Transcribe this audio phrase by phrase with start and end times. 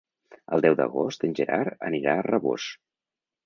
[0.57, 2.69] El deu d'agost en Gerard anirà a Rabós.